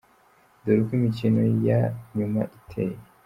Dore 0.63 0.79
uko 0.83 0.91
imikino 0.99 1.41
ya 1.67 1.79
nyuma 2.17 2.41
iteye:. 2.57 2.95